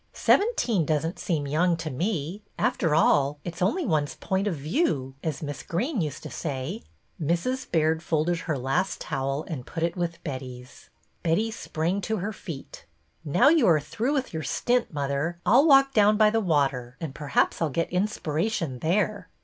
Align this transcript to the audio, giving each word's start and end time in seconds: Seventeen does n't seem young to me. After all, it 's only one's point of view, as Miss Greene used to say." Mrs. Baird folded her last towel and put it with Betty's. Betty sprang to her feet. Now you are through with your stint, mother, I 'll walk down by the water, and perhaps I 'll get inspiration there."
Seventeen 0.13 0.83
does 0.83 1.05
n't 1.05 1.19
seem 1.19 1.45
young 1.45 1.77
to 1.77 1.91
me. 1.91 2.41
After 2.57 2.95
all, 2.95 3.37
it 3.43 3.55
's 3.55 3.61
only 3.61 3.85
one's 3.85 4.15
point 4.15 4.47
of 4.47 4.55
view, 4.55 5.13
as 5.23 5.43
Miss 5.43 5.61
Greene 5.61 6.01
used 6.01 6.23
to 6.23 6.31
say." 6.31 6.81
Mrs. 7.21 7.69
Baird 7.71 8.01
folded 8.01 8.39
her 8.39 8.57
last 8.57 8.99
towel 8.99 9.43
and 9.47 9.67
put 9.67 9.83
it 9.83 9.95
with 9.95 10.23
Betty's. 10.23 10.89
Betty 11.21 11.51
sprang 11.51 12.01
to 12.01 12.17
her 12.17 12.33
feet. 12.33 12.83
Now 13.23 13.49
you 13.49 13.67
are 13.67 13.79
through 13.79 14.13
with 14.13 14.33
your 14.33 14.41
stint, 14.41 14.91
mother, 14.91 15.37
I 15.45 15.57
'll 15.57 15.67
walk 15.67 15.93
down 15.93 16.17
by 16.17 16.31
the 16.31 16.41
water, 16.41 16.97
and 16.99 17.13
perhaps 17.13 17.61
I 17.61 17.65
'll 17.65 17.69
get 17.69 17.91
inspiration 17.91 18.79
there." 18.79 19.29